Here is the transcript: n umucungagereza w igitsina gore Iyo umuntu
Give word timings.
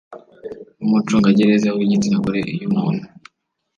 n 0.79 0.81
umucungagereza 0.85 1.67
w 1.77 1.79
igitsina 1.85 2.17
gore 2.23 2.41
Iyo 2.55 2.65
umuntu 2.69 3.03